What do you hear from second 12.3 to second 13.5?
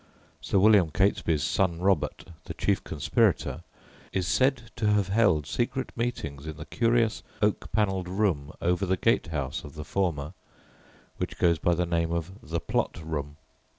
"the Plot Room."